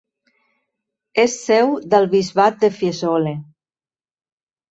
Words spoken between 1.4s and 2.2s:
seu del